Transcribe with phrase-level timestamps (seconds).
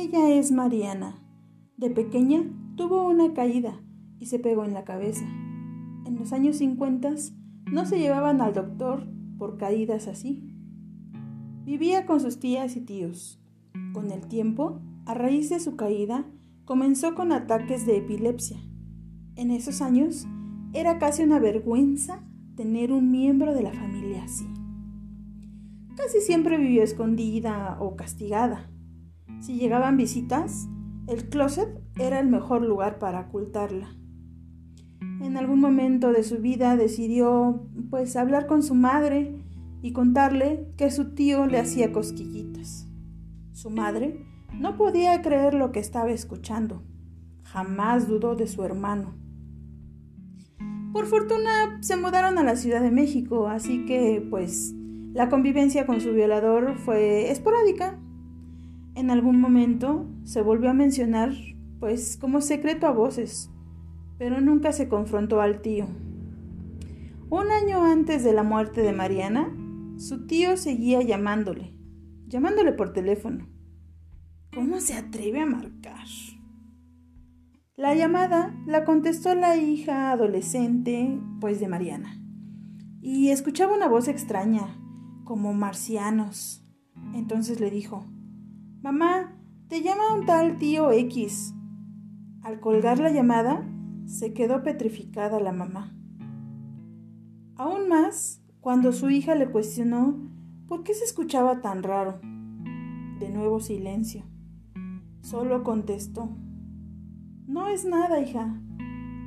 [0.00, 1.18] Ella es Mariana.
[1.76, 2.44] De pequeña
[2.74, 3.82] tuvo una caída
[4.18, 5.26] y se pegó en la cabeza.
[6.06, 7.16] En los años 50
[7.70, 10.42] no se llevaban al doctor por caídas así.
[11.66, 13.44] Vivía con sus tías y tíos.
[13.92, 16.24] Con el tiempo, a raíz de su caída,
[16.64, 18.56] comenzó con ataques de epilepsia.
[19.36, 20.26] En esos años,
[20.72, 22.24] era casi una vergüenza
[22.56, 24.46] tener un miembro de la familia así.
[25.94, 28.70] Casi siempre vivió escondida o castigada.
[29.40, 30.68] Si llegaban visitas,
[31.06, 31.68] el closet
[31.98, 33.88] era el mejor lugar para ocultarla.
[35.22, 39.34] En algún momento de su vida decidió pues hablar con su madre
[39.82, 42.86] y contarle que su tío le hacía cosquillitas.
[43.52, 44.26] Su madre
[44.58, 46.82] no podía creer lo que estaba escuchando.
[47.44, 49.14] Jamás dudó de su hermano.
[50.92, 54.74] Por fortuna se mudaron a la Ciudad de México, así que pues
[55.12, 57.98] la convivencia con su violador fue esporádica.
[58.94, 61.32] En algún momento se volvió a mencionar
[61.78, 63.50] pues como secreto a voces,
[64.18, 65.86] pero nunca se confrontó al tío.
[67.30, 69.56] Un año antes de la muerte de Mariana,
[69.96, 71.74] su tío seguía llamándole,
[72.26, 73.48] llamándole por teléfono.
[74.52, 76.06] ¿Cómo se atreve a marcar?
[77.76, 82.20] La llamada la contestó la hija adolescente, pues de Mariana,
[83.00, 84.76] y escuchaba una voz extraña,
[85.24, 86.66] como marcianos.
[87.14, 88.04] Entonces le dijo,
[88.82, 89.36] Mamá,
[89.68, 91.54] te llama un tal tío X.
[92.40, 93.68] Al colgar la llamada,
[94.06, 95.94] se quedó petrificada la mamá.
[97.56, 100.18] Aún más, cuando su hija le cuestionó
[100.66, 102.20] por qué se escuchaba tan raro.
[103.18, 104.24] De nuevo silencio.
[105.20, 106.30] Solo contestó,
[107.46, 108.62] no es nada, hija.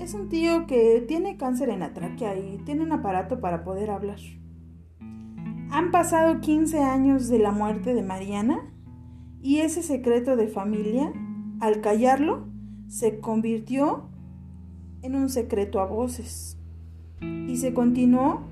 [0.00, 3.90] Es un tío que tiene cáncer en la tráquea y tiene un aparato para poder
[3.90, 4.18] hablar.
[5.70, 8.72] Han pasado 15 años de la muerte de Mariana
[9.42, 11.12] y ese secreto de familia,
[11.60, 12.46] al callarlo,
[12.88, 14.08] se convirtió
[15.02, 16.58] en un secreto a voces
[17.20, 18.42] y se continuó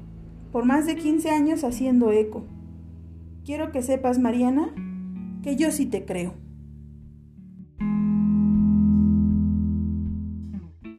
[0.53, 2.45] por más de 15 años haciendo eco.
[3.45, 4.72] Quiero que sepas, Mariana,
[5.43, 6.34] que yo sí te creo.